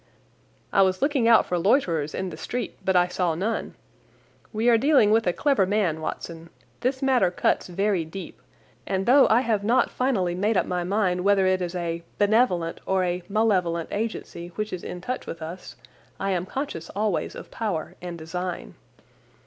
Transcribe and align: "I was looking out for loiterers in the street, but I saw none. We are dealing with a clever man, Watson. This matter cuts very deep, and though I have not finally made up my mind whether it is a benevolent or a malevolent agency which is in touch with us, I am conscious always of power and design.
"I 0.73 0.81
was 0.81 0.99
looking 1.03 1.27
out 1.27 1.45
for 1.45 1.59
loiterers 1.59 2.15
in 2.15 2.31
the 2.31 2.35
street, 2.35 2.75
but 2.83 2.95
I 2.95 3.05
saw 3.07 3.35
none. 3.35 3.75
We 4.51 4.67
are 4.67 4.75
dealing 4.75 5.11
with 5.11 5.27
a 5.27 5.31
clever 5.31 5.67
man, 5.67 6.01
Watson. 6.01 6.49
This 6.79 7.03
matter 7.03 7.29
cuts 7.29 7.67
very 7.67 8.03
deep, 8.03 8.41
and 8.87 9.05
though 9.05 9.27
I 9.29 9.41
have 9.41 9.63
not 9.63 9.91
finally 9.91 10.33
made 10.33 10.57
up 10.57 10.65
my 10.65 10.83
mind 10.83 11.21
whether 11.23 11.45
it 11.45 11.61
is 11.61 11.75
a 11.75 12.01
benevolent 12.17 12.79
or 12.87 13.03
a 13.03 13.21
malevolent 13.29 13.89
agency 13.91 14.47
which 14.55 14.73
is 14.73 14.83
in 14.83 15.01
touch 15.01 15.27
with 15.27 15.39
us, 15.39 15.75
I 16.19 16.31
am 16.31 16.47
conscious 16.47 16.89
always 16.95 17.35
of 17.35 17.51
power 17.51 17.93
and 18.01 18.17
design. 18.17 18.73